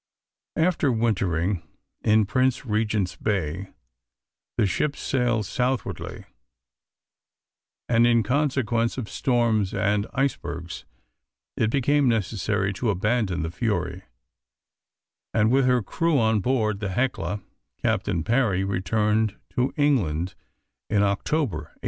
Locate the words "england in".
19.77-21.03